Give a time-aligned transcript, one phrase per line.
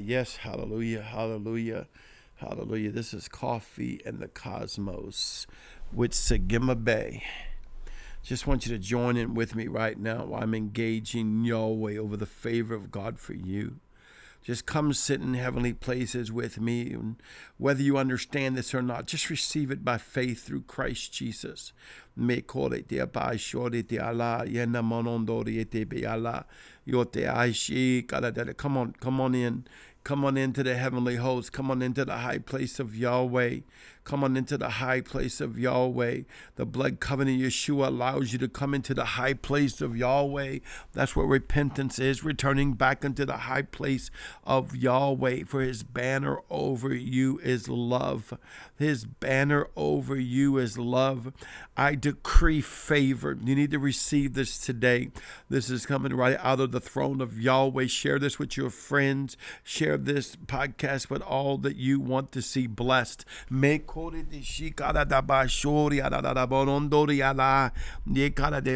[0.00, 1.86] Yes, hallelujah, hallelujah,
[2.34, 2.90] hallelujah.
[2.90, 5.46] This is Coffee and the Cosmos
[5.92, 7.22] with Sagima Bay.
[8.24, 12.16] Just want you to join in with me right now while I'm engaging Yahweh over
[12.16, 13.76] the favor of God for you.
[14.48, 16.90] Just come sit in heavenly places with me.
[16.94, 17.16] And
[17.58, 21.74] whether you understand this or not, just receive it by faith through Christ Jesus.
[22.16, 22.38] Come
[28.78, 29.66] on, come on in.
[30.02, 31.52] Come on into the heavenly host.
[31.52, 33.58] Come on into the high place of Yahweh.
[34.08, 36.20] Come on into the high place of Yahweh.
[36.56, 40.60] The blood covenant Yeshua allows you to come into the high place of Yahweh.
[40.94, 44.10] That's what repentance is, returning back into the high place
[44.44, 45.44] of Yahweh.
[45.44, 48.32] For his banner over you is love.
[48.78, 51.34] His banner over you is love.
[51.76, 53.36] I decree favor.
[53.44, 55.10] You need to receive this today.
[55.50, 57.88] This is coming right out of the throne of Yahweh.
[57.88, 59.36] Share this with your friends.
[59.62, 63.26] Share this podcast with all that you want to see blessed.
[63.50, 63.97] Make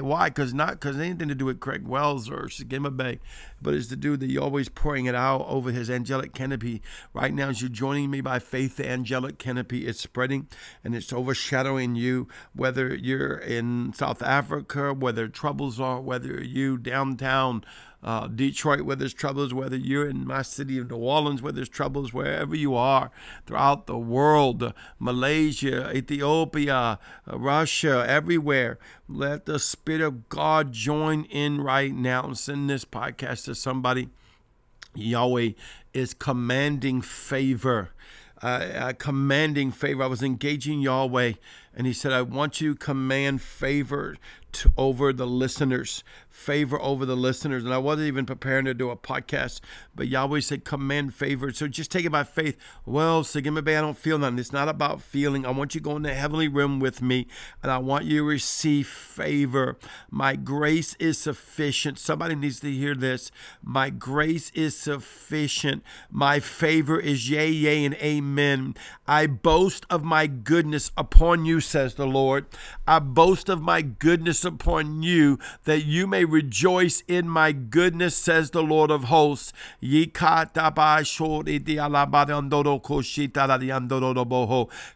[0.00, 0.30] why?
[0.30, 3.20] Because not because anything to do with Craig Wells or Sagima Bay,
[3.62, 6.82] but it's to do that you're always pouring it out over his angelic canopy.
[7.14, 10.48] Right now, as you're joining me by faith, the angelic canopy is spreading
[10.82, 17.62] and it's overshadowing you, whether you're in South Africa, whether troubles are, whether you downtown
[18.02, 21.68] uh, Detroit where there's troubles, whether you're in my city of New Orleans where there's
[21.68, 23.10] troubles, wherever you are
[23.46, 26.98] throughout the world, Malaysia, Ethiopia,
[27.30, 28.78] uh, Russia, everywhere.
[29.08, 34.08] Let the Spirit of God join in right now and send this podcast to somebody.
[34.94, 35.50] Yahweh
[35.94, 37.90] is commanding favor.
[38.42, 40.02] Uh, uh, commanding favor.
[40.02, 41.34] I was engaging Yahweh,
[41.74, 44.16] and He said, I want you to command favor
[44.52, 47.64] to, over the listeners favor over the listeners.
[47.64, 49.60] And I wasn't even preparing to do a podcast,
[49.94, 51.52] but Yahweh said, command favor.
[51.52, 52.56] So just take it by faith.
[52.86, 54.38] Well, Sagima Bay, I don't feel nothing.
[54.38, 55.46] It's not about feeling.
[55.46, 57.26] I want you to go in the heavenly realm with me,
[57.62, 59.76] and I want you to receive favor.
[60.10, 61.98] My grace is sufficient.
[61.98, 63.30] Somebody needs to hear this.
[63.62, 65.82] My grace is sufficient.
[66.10, 68.74] My favor is yea, yea, and amen.
[69.06, 72.46] I boast of my goodness upon you, says the Lord.
[72.86, 78.50] I boast of my goodness upon you that you may rejoice in my goodness, says
[78.50, 79.52] the Lord of hosts.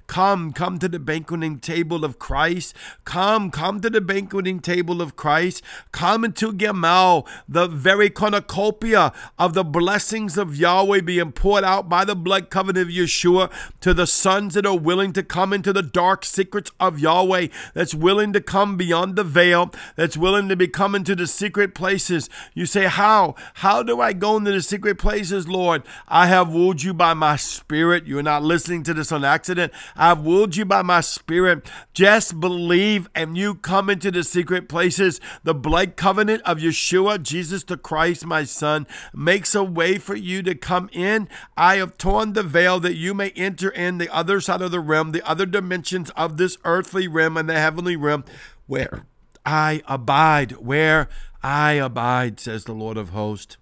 [0.06, 2.74] Come, come to the banqueting table of Christ.
[3.04, 5.62] Come, come to the banqueting table of Christ.
[5.92, 12.04] Come into Gamal, the very cornucopia of the blessings of Yahweh being poured out by
[12.04, 13.50] the blood covenant of Yeshua
[13.80, 16.24] to the sons that are willing to come into the dark
[16.56, 21.04] secrets of Yahweh, that's willing to come beyond the veil, that's willing to be coming
[21.04, 22.30] to the secret places.
[22.54, 23.34] You say, How?
[23.54, 25.82] How do I go into the secret places, Lord?
[26.08, 28.06] I have wooed you by my spirit.
[28.06, 29.70] You're not listening to this on accident.
[29.96, 31.68] I've wooed you by my spirit.
[31.92, 35.20] Just believe and you come into the secret places.
[35.44, 40.42] The blood covenant of Yeshua, Jesus the Christ, my son, makes a way for you
[40.42, 41.28] to come in.
[41.54, 44.80] I have torn the veil that you may enter in the other side of the
[44.80, 48.24] realm, the other dimensions of this earthly realm and the heavenly realm
[48.66, 49.06] where
[49.44, 51.08] I abide, where
[51.42, 53.56] I abide, says the Lord of hosts.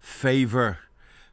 [0.00, 0.78] Favor,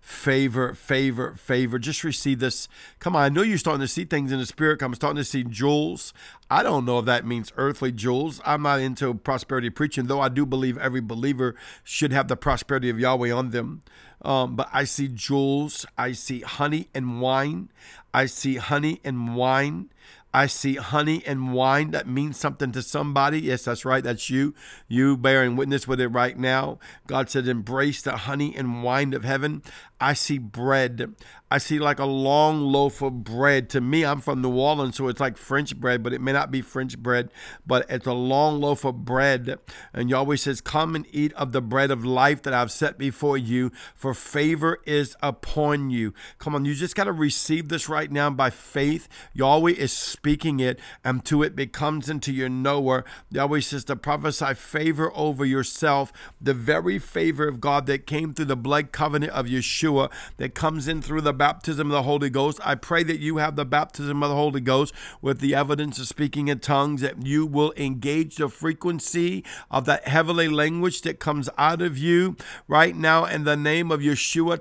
[0.01, 1.79] favor, favor, favor.
[1.79, 2.67] Just receive this.
[2.99, 4.81] Come on, I know you're starting to see things in the spirit.
[4.81, 6.13] I'm starting to see jewels.
[6.51, 8.41] I don't know if that means earthly jewels.
[8.45, 12.89] I'm not into prosperity preaching, though I do believe every believer should have the prosperity
[12.89, 13.83] of Yahweh on them.
[14.21, 15.85] Um, but I see jewels.
[15.97, 17.69] I see honey and wine.
[18.13, 19.89] I see honey and wine.
[20.33, 23.41] I see honey and wine that means something to somebody.
[23.41, 24.03] Yes, that's right.
[24.03, 24.53] That's you.
[24.87, 26.77] You bearing witness with it right now.
[27.07, 29.63] God said, embrace the honey and wine of heaven.
[30.01, 31.15] I see bread.
[31.51, 33.69] I see like a long loaf of bread.
[33.71, 36.51] To me, I'm from New Orleans, so it's like French bread, but it may not
[36.51, 37.31] be French bread,
[37.65, 39.57] but it's a long loaf of bread.
[39.91, 43.37] And Yahweh says, Come and eat of the bread of life that I've set before
[43.37, 46.13] you, for favor is upon you.
[46.37, 49.09] Come on, you just got to receive this right now by faith.
[49.33, 53.03] Yahweh is speaking it, and to it becomes into your knower.
[53.31, 58.45] Yahweh says to prophesy favor over yourself, the very favor of God that came through
[58.45, 59.88] the blood covenant of Yeshua,
[60.37, 62.59] that comes in through the baptism of the Holy Ghost.
[62.63, 66.07] I pray that you have the baptism of the Holy Ghost with the evidence of
[66.07, 71.49] speaking in tongues, that you will engage the frequency of that heavenly language that comes
[71.57, 72.35] out of you
[72.67, 74.59] right now in the name of Yeshua.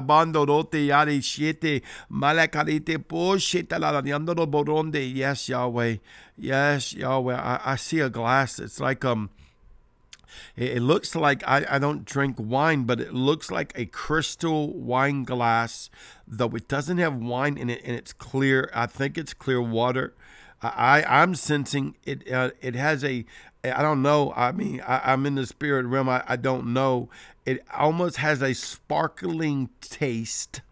[0.00, 2.98] Bandorote malakarite
[3.78, 4.96] la boronde.
[4.96, 5.96] Yes, Yahweh.
[6.36, 7.36] Yes, Yahweh.
[7.36, 8.58] I, I see a glass.
[8.58, 9.30] It's like um
[10.56, 14.72] It, it looks like I, I don't drink wine, but it looks like a crystal
[14.72, 15.90] wine glass,
[16.26, 18.70] though it doesn't have wine in it and it's clear.
[18.74, 20.14] I think it's clear water.
[20.62, 22.30] I, I'm sensing it.
[22.30, 23.24] Uh, it has a.
[23.62, 24.32] I don't know.
[24.34, 26.08] I mean, I, am in the spirit realm.
[26.08, 27.10] I, I don't know.
[27.44, 30.62] It almost has a sparkling taste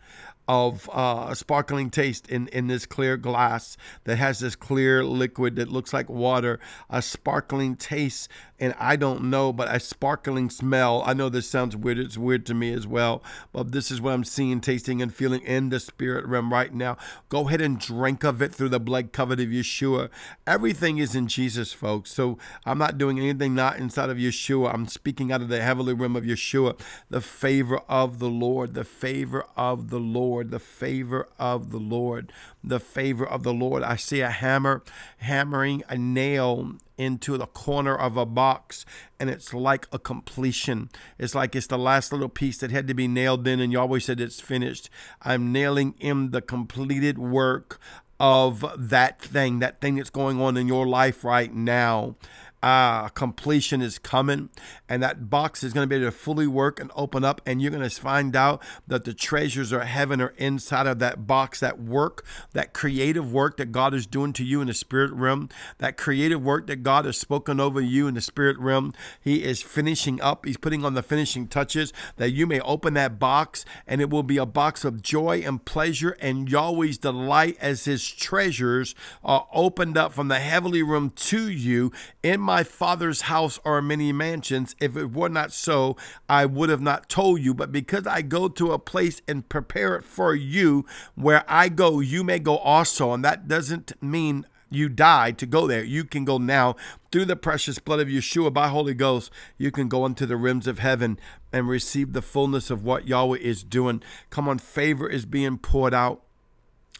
[0.49, 5.69] of uh, sparkling taste in, in this clear glass that has this clear liquid that
[5.69, 6.59] looks like water,
[6.89, 8.29] a sparkling taste
[8.61, 11.03] and I don't know, but a sparkling smell.
[11.07, 11.99] I know this sounds weird.
[11.99, 13.23] It's weird to me as well,
[13.53, 16.97] but this is what I'm seeing, tasting, and feeling in the spirit realm right now.
[17.29, 20.09] Go ahead and drink of it through the blood covenant of Yeshua.
[20.47, 22.11] Everything is in Jesus, folks.
[22.11, 24.75] So I'm not doing anything not inside of Yeshua.
[24.75, 26.79] I'm speaking out of the heavenly realm of Yeshua.
[27.11, 32.33] The favor of the Lord, the favor of the Lord, the favor of the Lord,
[32.63, 33.83] the favor of the Lord.
[33.83, 34.83] I see a hammer
[35.19, 38.85] hammering a nail into the corner of a box
[39.21, 40.91] and it's like a completion.
[41.19, 43.81] It's like it's the last little piece that had to be nailed in and you
[43.81, 44.91] always said it's finished.
[45.23, 47.81] I'm nailing in the completed work
[48.21, 52.17] of that thing, that thing that's going on in your life right now
[52.63, 54.49] uh, completion is coming,
[54.89, 57.63] and that box is going to be able to fully work and open up, and
[57.63, 61.61] you're going to find out that the treasures of heaven are inside of that box.
[61.61, 65.49] That work, that creative work that God is doing to you in the spirit realm,
[65.79, 69.63] that creative work that God has spoken over you in the spirit realm, He is
[69.63, 70.45] finishing up.
[70.45, 74.23] He's putting on the finishing touches that you may open that box, and it will
[74.23, 79.97] be a box of joy and pleasure and Yahweh's delight as His treasures are opened
[79.97, 84.75] up from the heavenly room to you in my father's house are many mansions.
[84.81, 85.99] If it were not so,
[86.31, 87.53] I would have not told you.
[87.53, 92.01] But because I go to a place and prepare it for you, where I go,
[92.01, 93.13] you may go also.
[93.13, 95.85] And that doesn't mean you died to go there.
[95.85, 96.75] You can go now
[97.13, 99.31] through the precious blood of Yeshua by Holy Ghost.
[99.59, 101.21] You can go into the rims of heaven
[101.53, 104.03] and receive the fullness of what Yahweh is doing.
[104.31, 106.23] Come on, favor is being poured out.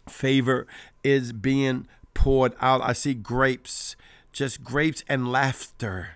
[0.07, 0.67] Favor
[1.03, 2.81] is being poured out.
[2.83, 3.95] I see grapes
[4.39, 6.11] just grapes and laughter.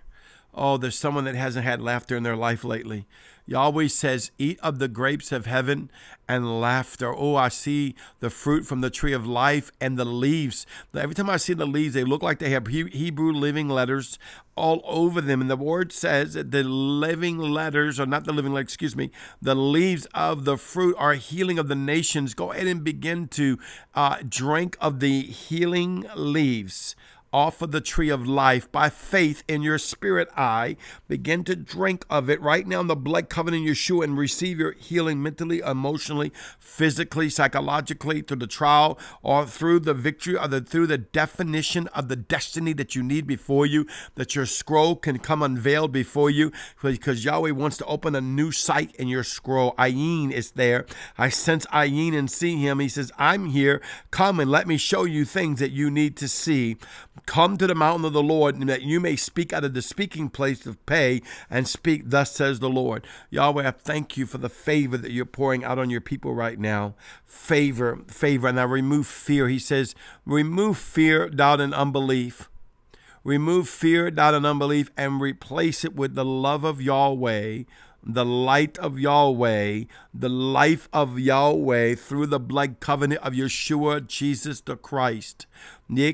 [0.54, 3.06] Oh, there's someone that hasn't had laughter in their life lately.
[3.46, 5.92] Yahweh says, Eat of the grapes of heaven
[6.26, 7.14] and laughter.
[7.14, 10.66] Oh, I see the fruit from the tree of life and the leaves.
[10.96, 14.18] Every time I see the leaves, they look like they have Hebrew living letters
[14.56, 15.42] all over them.
[15.42, 19.12] And the word says that the living letters, or not the living letters, excuse me,
[19.42, 22.34] the leaves of the fruit are healing of the nations.
[22.34, 23.60] Go ahead and begin to
[23.94, 26.96] uh, drink of the healing leaves
[27.34, 30.78] off of the tree of life by faith in your spirit eye.
[31.08, 34.60] Begin to drink of it right now in the blood covenant in Yeshua and receive
[34.60, 40.62] your healing mentally, emotionally, physically, psychologically through the trial or through the victory or the,
[40.62, 45.18] through the definition of the destiny that you need before you, that your scroll can
[45.18, 46.52] come unveiled before you
[46.82, 49.74] because Yahweh wants to open a new sight in your scroll.
[49.74, 50.86] Ayin is there.
[51.18, 52.80] I sense Ayin and see him.
[52.80, 53.82] He says, I'm here.
[54.12, 56.78] Come and let me show you things that you need to see.
[57.26, 59.82] Come to the mountain of the Lord, and that you may speak out of the
[59.82, 63.08] speaking place of pay and speak, thus says the Lord.
[63.30, 66.60] Yahweh, I thank you for the favor that you're pouring out on your people right
[66.60, 66.96] now.
[67.26, 68.48] Favor, favor.
[68.50, 69.48] And I remove fear.
[69.48, 72.50] He says, remove fear, doubt, and unbelief.
[73.24, 77.64] Remove fear, doubt, and unbelief, and replace it with the love of Yahweh,
[78.06, 79.84] the light of Yahweh,
[80.14, 85.48] the life of Yahweh through the blood covenant of Yeshua, Jesus the Christ.
[85.90, 86.12] I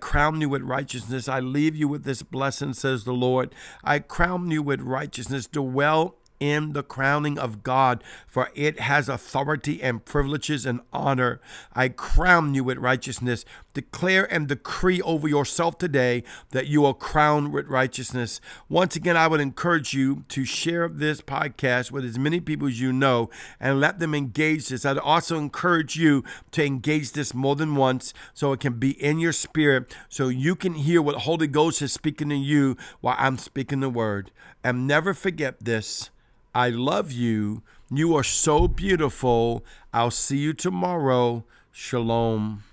[0.00, 1.28] crown you with righteousness.
[1.28, 3.54] I leave you with this blessing, says the Lord.
[3.84, 5.46] I crown you with righteousness.
[5.46, 11.40] Dwell in the crowning of God, for it has authority and privileges and honor.
[11.72, 13.44] I crown you with righteousness.
[13.74, 18.40] Declare and decree over yourself today that you are crowned with righteousness.
[18.68, 22.80] Once again, I would encourage you to share this podcast with as many people as
[22.80, 23.30] you know
[23.60, 24.84] and let them engage this.
[24.84, 29.20] I'd also encourage you to engage this more than once so it can be in
[29.20, 33.38] your spirit so you can hear what Holy Ghost is speaking to you while I'm
[33.38, 34.32] speaking the word.
[34.64, 36.10] And never forget this.
[36.54, 37.62] I love you.
[37.90, 39.64] You are so beautiful.
[39.92, 41.44] I'll see you tomorrow.
[41.70, 42.64] Shalom.